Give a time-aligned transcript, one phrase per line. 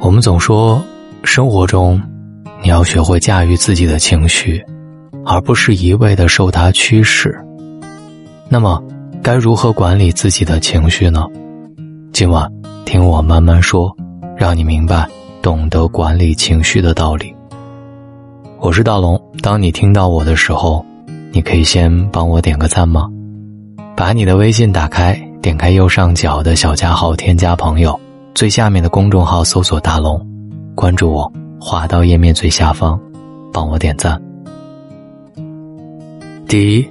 [0.00, 0.80] 我们总说，
[1.24, 2.00] 生活中
[2.62, 4.64] 你要学会驾驭自己的情绪，
[5.24, 7.36] 而不是一味的受它驱使。
[8.48, 8.80] 那么，
[9.22, 11.26] 该如何管理自己的情绪呢？
[12.12, 12.48] 今晚
[12.84, 13.94] 听我慢慢说，
[14.36, 15.04] 让你明白
[15.42, 17.34] 懂得管理情绪的道理。
[18.60, 20.84] 我是大龙，当你听到我的时候，
[21.32, 23.08] 你可以先帮我点个赞吗？
[23.96, 27.98] 把你的微信打开，点开右上角的小加号，添加朋友。
[28.38, 30.24] 最下面的公众号搜索“大龙”，
[30.76, 32.96] 关注我，滑到页面最下方，
[33.52, 34.16] 帮我点赞。
[36.46, 36.88] 第一，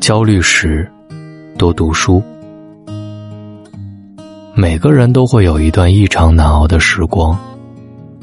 [0.00, 0.90] 焦虑时
[1.58, 2.22] 多读书。
[4.54, 7.38] 每个人都会有一段异常难熬的时光，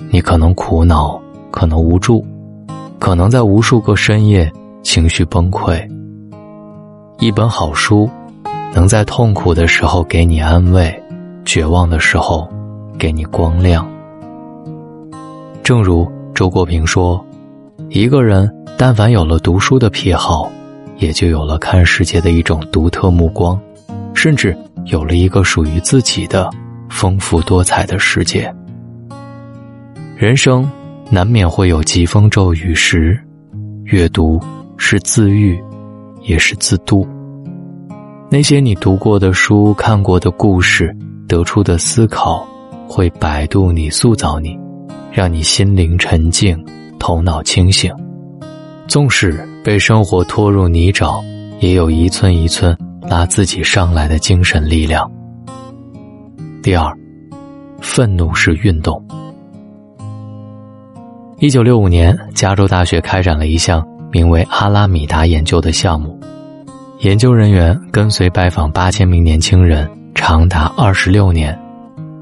[0.09, 1.21] 你可能苦恼，
[1.51, 2.25] 可能无助，
[2.97, 4.51] 可能在无数个深夜
[4.81, 5.79] 情绪崩溃。
[7.19, 8.09] 一本好书，
[8.73, 10.91] 能在痛苦的时候给你安慰。
[11.51, 12.49] 绝望的时候，
[12.97, 13.85] 给你光亮。
[15.61, 17.21] 正如周国平说
[17.91, 20.49] ：“一个人但凡有了读书的癖好，
[20.95, 23.59] 也就有了看世界的一种独特目光，
[24.13, 26.49] 甚至有了一个属于自己的
[26.89, 28.49] 丰富多彩的世界。”
[30.15, 30.65] 人生
[31.09, 33.19] 难免会有疾风骤雨时，
[33.83, 34.39] 阅读
[34.77, 35.61] 是自愈，
[36.21, 37.05] 也是自渡。
[38.29, 40.95] 那些你读过的书、看过的故事。
[41.31, 42.45] 得出的思考，
[42.89, 44.59] 会摆渡你、塑造你，
[45.13, 46.61] 让你心灵沉静、
[46.99, 47.89] 头脑清醒。
[48.85, 51.23] 纵使被生活拖入泥沼，
[51.61, 55.09] 也有一寸一寸拉自己上来的精神力量。
[56.61, 56.93] 第二，
[57.79, 59.01] 愤怒是运动。
[61.39, 66.19] 一九六五年，加州大学开展了一项名为“阿拉米达研究”的项目，
[66.99, 69.89] 研究人员跟随拜访八千名年轻人。
[70.13, 71.57] 长达二十六年，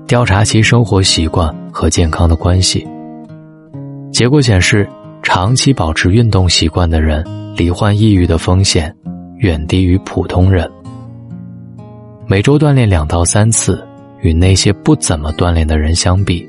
[0.08, 2.88] 调查其生活习惯和健康的关系。
[4.12, 4.88] 结果显示，
[5.22, 7.24] 长期保持运动习惯的人，
[7.56, 8.94] 罹患抑郁的风险
[9.38, 10.70] 远低于普通人。
[12.28, 13.86] 每周锻炼两到三次，
[14.22, 16.48] 与那些不怎么锻炼的人相比，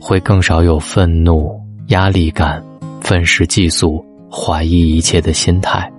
[0.00, 1.50] 会更少有愤怒、
[1.88, 2.62] 压力感、
[3.00, 5.90] 愤世嫉俗、怀疑一切的心态。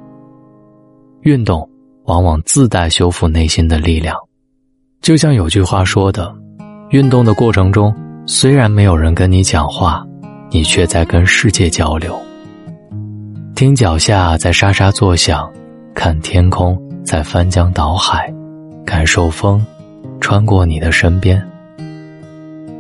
[1.22, 1.68] 运动
[2.06, 4.16] 往往自带修复内心的力量。
[5.02, 6.34] 就像有句话说的，
[6.90, 7.94] 运动的过程中，
[8.26, 10.06] 虽然没有人跟你讲话，
[10.52, 12.16] 你却在跟世界交流。
[13.56, 15.50] 听脚下在沙沙作响，
[15.96, 18.32] 看天空在翻江倒海，
[18.86, 19.66] 感受风
[20.20, 21.42] 穿过你的身边。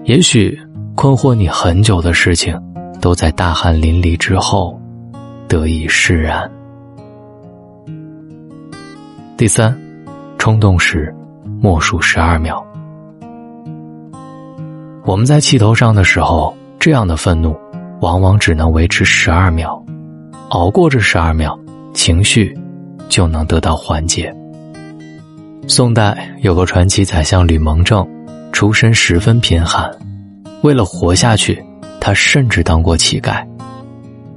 [0.03, 0.59] 也许
[0.96, 2.59] 困惑你很久的事情，
[3.00, 4.80] 都在大汗淋漓之后
[5.47, 6.50] 得以释然。
[9.38, 9.75] 第三，
[10.38, 11.13] 冲动时。
[11.62, 12.66] 默数十二秒。
[15.06, 17.56] 我们在气头上的时候，这样的愤怒
[18.02, 19.84] 往往只能维持十二秒，
[20.50, 21.58] 熬过这十二秒，
[21.94, 22.56] 情绪
[23.08, 24.34] 就能得到缓解。
[25.68, 28.08] 宋代有个传奇宰相吕蒙正，
[28.52, 29.90] 出身十分贫寒，
[30.62, 31.64] 为了活下去，
[32.00, 33.46] 他甚至当过乞丐。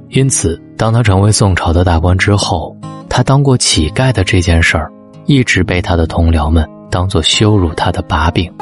[0.09, 2.75] 因此，当他成为宋朝的大官之后，
[3.09, 4.91] 他当过乞丐的这件事儿，
[5.25, 6.67] 一直被他的同僚们。
[6.93, 8.53] 当做羞辱他的把柄，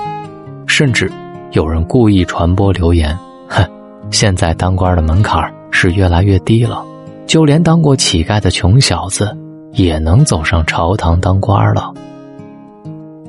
[0.66, 1.12] 甚至
[1.52, 3.14] 有人故意传播流言
[3.50, 3.62] ：“哼，
[4.10, 6.82] 现在当官的门槛是越来越低了，
[7.28, 9.38] 就连当过乞丐的穷小子
[9.74, 11.94] 也能走上朝堂当官了。”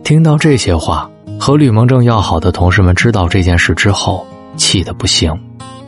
[0.04, 4.24] 听到这些话，和吕蒙正要好的同事们知道这件事之后，
[4.56, 5.36] 气得不行，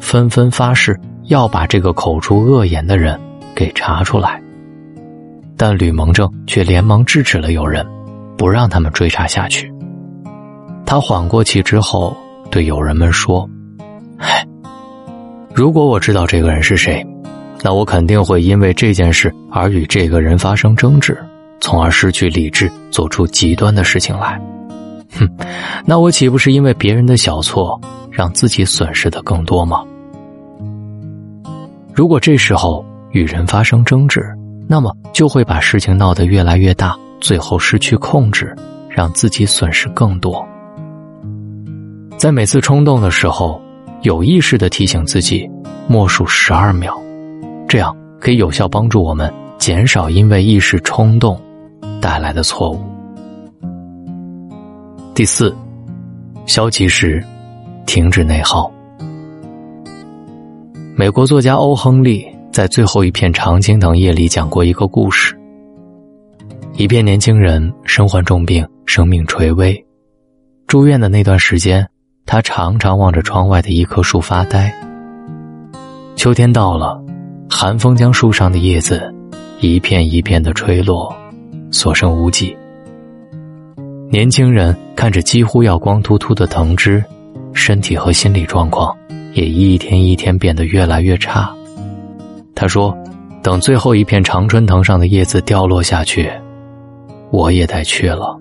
[0.01, 3.17] 纷纷发誓要把这个口出恶言的人
[3.55, 4.43] 给查出来。
[5.57, 7.87] 但吕蒙正却连忙制止了有人。
[8.37, 9.73] 不让他们追查下去。
[10.87, 12.17] 他缓过气之后，
[12.51, 13.49] 对友人们说
[14.19, 14.47] ：“唉，
[15.55, 17.05] 如果我知道这个人是谁，
[17.63, 21.17] 那我肯定会因为这件事而与这个人发生争执，
[21.61, 24.41] 从而失去理智，做出极端的事情来。
[25.19, 25.29] 哼，
[25.87, 29.83] 那我岂不是因为别人的小错，让自己损失的更多吗？
[31.95, 34.21] 如果这时候与人发生争执，
[34.69, 38.55] 那么就会把事情闹得越来越大。”最后失去控制，
[38.87, 40.47] 让自己损失更多。
[42.19, 43.59] 在每次冲动的时候，
[44.03, 45.49] 有意识的提醒自己，
[45.89, 46.95] 默数十二秒，
[47.67, 51.41] 这样可以有效帮助我们减少因为一时冲动
[51.99, 52.79] 带来的错误。
[55.15, 55.57] 第四，
[56.45, 57.25] 消极时
[57.87, 58.71] 停止内耗。
[60.95, 65.35] 美国作家欧·亨利在最后一片常青藤叶里讲过一个故事。
[66.77, 69.87] 一片年轻人身患重病，生命垂危，
[70.67, 71.89] 住院的那段时间，
[72.27, 74.75] 他常常望着窗外的一棵树发呆。
[76.17, 77.01] 秋天到了，
[77.49, 79.15] 寒风将树上的叶子
[79.61, 81.15] 一片一片的吹落，
[81.71, 82.57] 所剩无几。
[84.11, 87.03] 年轻人看着几乎要光秃秃的藤枝，
[87.53, 88.93] 身体和心理状况
[89.33, 91.55] 也一天一天变得越来越差。
[92.53, 92.93] 他说
[93.45, 96.29] ：“等最后一片常春藤上的叶子掉落下去，
[97.35, 98.39] 我也得去了。”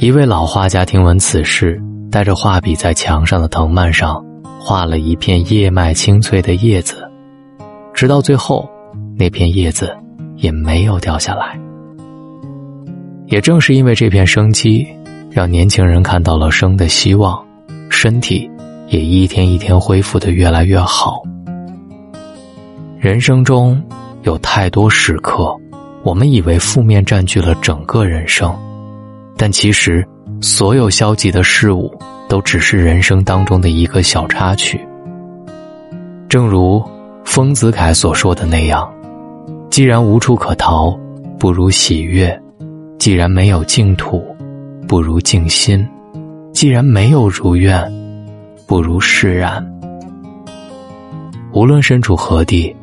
[0.00, 1.80] 一位老画家听闻此事，
[2.10, 4.24] 带着画笔在墙上的藤蔓上
[4.58, 7.08] 画了一片叶脉清脆的叶子，
[7.94, 8.68] 直到最后，
[9.16, 9.96] 那片叶子
[10.36, 11.56] 也没有掉下来。
[13.26, 14.86] 也正是因为这片生机，
[15.30, 17.42] 让年轻人看到了生的希望，
[17.88, 18.50] 身体
[18.88, 21.22] 也一天一天恢复的越来越好。
[22.98, 23.80] 人生中
[24.24, 25.56] 有太多时刻，
[26.04, 28.54] 我们以为负面占据了整个人生。
[29.36, 30.06] 但其实，
[30.40, 31.92] 所有消极的事物
[32.28, 34.78] 都只是人生当中的一个小插曲。
[36.28, 36.82] 正如
[37.24, 38.88] 丰子恺所说的那样
[39.70, 40.96] ：“既然无处可逃，
[41.38, 42.28] 不如喜悦；
[42.98, 44.22] 既然没有净土，
[44.86, 45.84] 不如静心；
[46.52, 47.90] 既然没有如愿，
[48.66, 49.66] 不如释然。”
[51.52, 52.74] 无论身处何地，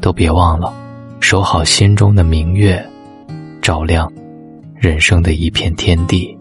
[0.00, 0.72] 都别忘了
[1.30, 2.82] 守好心中的明月，
[3.60, 4.10] 照亮。
[4.74, 6.34] 人生的一片天地，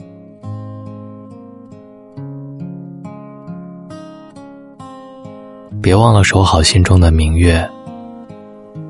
[5.82, 7.70] 别忘了守好心中的明月，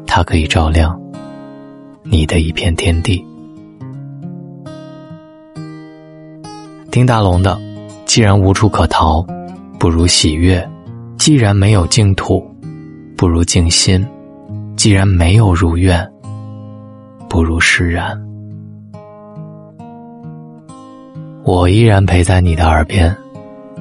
[0.06, 1.02] 它可以照亮
[2.04, 3.26] 你的一片天地。
[6.92, 7.60] 听大龙的，
[8.06, 9.26] 既然无处可逃，
[9.80, 10.62] 不如喜悦；
[11.18, 12.48] 既然没有净土，
[13.18, 14.06] 不如静心；
[14.78, 16.08] 既然没有如愿，
[17.28, 18.16] 不如释然。
[21.44, 23.14] 我依然陪在你的耳边，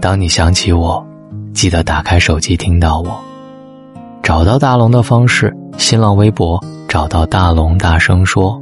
[0.01, 1.07] 当你想起我，
[1.53, 3.15] 记得打开手机听到我。
[4.23, 6.59] 找到大龙的方式：新浪微博
[6.89, 8.59] 找到大龙大声说，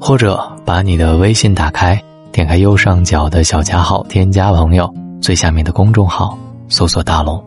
[0.00, 2.02] 或者把你的微信打开，
[2.32, 6.38] 点开右上角的小加号，添加朋友，最下面的公众号
[6.68, 7.44] 搜索大龙，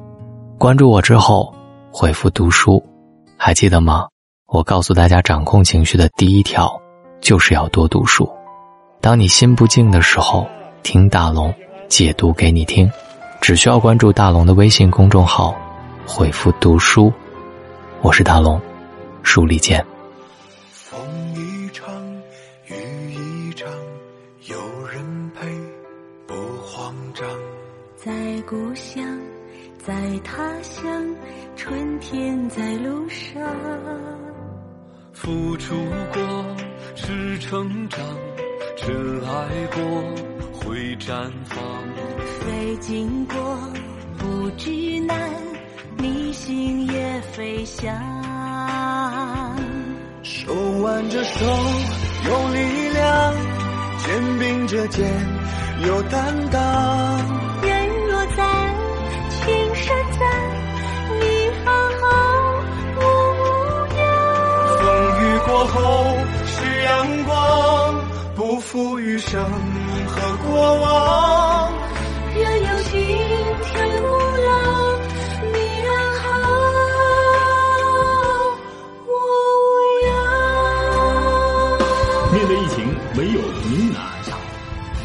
[0.60, 1.52] 关注我之后
[1.92, 2.82] 回复读书，
[3.36, 4.06] 还记得吗？
[4.51, 6.80] 我告诉大家，掌控情绪的第一条
[7.22, 8.30] 就是要多读书。
[9.00, 10.48] 当你心不静的时候。
[10.81, 11.54] 听大龙
[11.90, 12.90] 解读给你听，
[13.42, 15.54] 只需要关注大龙的微信公众号，
[16.07, 17.12] 回复“读书”，
[18.01, 18.60] 我是大龙，
[19.22, 19.86] 书里见。
[35.21, 35.75] 付出
[36.13, 36.56] 过
[36.95, 38.00] 是成长，
[38.77, 38.88] 真
[39.27, 39.81] 爱过。
[40.54, 41.57] 会绽放，
[42.39, 43.60] 飞经过
[44.18, 45.18] 不惧难，
[45.98, 47.94] 逆心也飞翔。
[50.24, 51.45] 手挽着手
[52.25, 53.33] 有力量，
[53.98, 55.06] 肩并着肩
[55.86, 57.38] 有担当。
[69.30, 69.46] 生。
[70.08, 70.50] 和过
[70.80, 71.72] 往，
[72.36, 74.06] 愿有今天无
[74.48, 74.51] 老，
[75.53, 76.25] 你安好，
[79.06, 79.13] 我
[79.53, 79.62] 无
[80.08, 80.10] 恙。
[82.34, 82.75] 面对疫情，
[83.18, 84.36] 唯有迎难而上，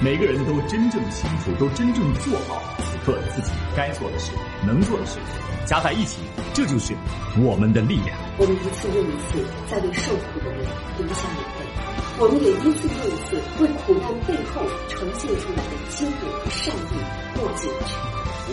[0.00, 4.32] 每个人都真正清楚，都真正做好此刻自己该做的事、
[4.66, 5.18] 能做的事，
[5.66, 6.20] 加在一起，
[6.54, 6.94] 这就是
[7.37, 8.16] 我们的力量。
[8.38, 10.64] 我们一次又一次在为受苦的人
[10.96, 11.93] 流下眼泪。
[12.16, 16.94] 我们也一次又一次为苦难背后呈现出来的坚韧和善意
[17.42, 17.99] 握紧了拳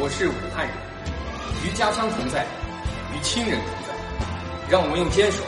[0.02, 0.74] 我是武汉人，
[1.62, 2.42] 与家乡同在，
[3.14, 3.94] 与亲人同在，
[4.68, 5.44] 让我们用坚守，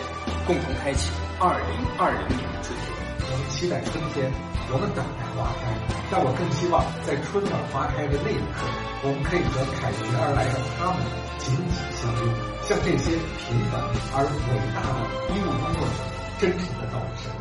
[0.46, 1.10] 共同开启
[1.42, 2.86] 二零二零年的春天。
[3.26, 4.30] 我们期待春天，
[4.70, 5.74] 我们等待花开，
[6.14, 8.62] 但我更希望在春暖花开的那一刻，
[9.02, 11.02] 我们可以和凯旋而来的他们
[11.42, 12.30] 紧紧相拥，
[12.70, 13.82] 向这些平凡
[14.14, 15.02] 而伟大的
[15.34, 15.98] 医务工作者
[16.38, 17.34] 真诚的道一声。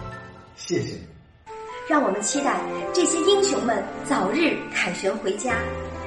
[0.73, 0.95] 谢谢。
[1.87, 2.59] 让我们期待
[2.95, 5.53] 这些英雄们早日凯旋回家，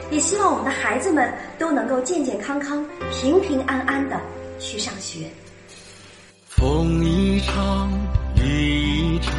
[0.09, 4.19] 也希望我们的孩子们都能够健健康康、平平安安的
[4.57, 5.29] 去上学。
[6.47, 7.91] 风一场，
[8.37, 9.33] 雨一场，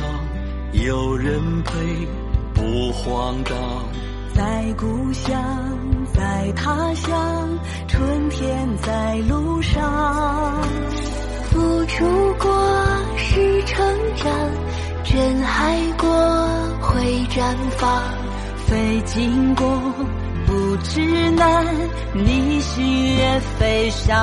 [0.85, 1.73] 有人陪，
[2.55, 3.57] 不慌张。
[4.33, 5.35] 在故乡，
[6.15, 10.63] 在他乡，春天在路上。
[11.51, 12.05] 付出
[12.39, 12.49] 过
[13.17, 13.85] 是成
[14.17, 14.66] 长。
[15.17, 16.07] 人海过
[16.79, 17.41] 会绽
[17.79, 17.89] 放，
[18.67, 19.67] 飞经过
[20.45, 21.65] 不知难，
[22.13, 24.15] 逆行越飞翔。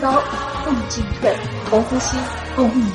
[0.00, 0.10] 高，
[0.64, 1.36] 共进退，
[1.68, 2.16] 同呼吸，
[2.56, 2.92] 共命运。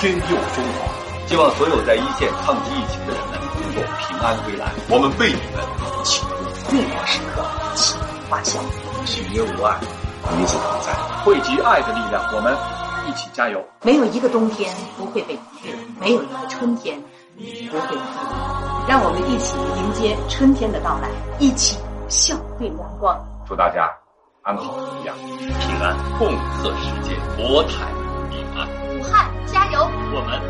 [0.00, 0.90] 天佑中华！
[1.26, 4.66] 希望所有在一线抗击疫情的人们能够平安归来。
[4.88, 5.64] 我们为你们
[6.02, 6.30] 祈祷。
[6.72, 7.44] 逆难时刻，
[7.76, 7.96] 启
[8.28, 8.60] 华笑，
[9.04, 9.78] 喜悦无碍，
[10.36, 10.92] 彼此同在，
[11.24, 12.56] 汇集爱的力量，我们
[13.08, 13.64] 一起加油！
[13.82, 17.00] 没有一个冬天不会被敌人，没有一个春天
[17.70, 18.88] 不会疲惫。
[18.88, 21.78] 让我们一起迎接春天的到来，一起
[22.08, 23.16] 笑对阳光。
[23.46, 23.88] 祝大家
[24.50, 25.16] 安好一样，
[25.60, 27.86] 平安共克时艰，国泰
[28.28, 28.66] 民安。
[28.98, 29.88] 武汉加油！
[30.12, 30.42] 我们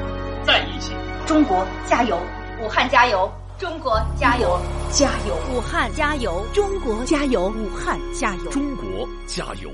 [0.42, 0.94] 在一起。
[1.26, 2.18] 中国加油！
[2.62, 3.30] 武汉加油！
[3.58, 4.58] 中国加油！
[4.90, 5.36] 加油！
[5.52, 6.42] 武汉加油！
[6.54, 7.48] 中国加油！
[7.48, 8.50] 武汉加油！
[8.50, 9.70] 中国加油！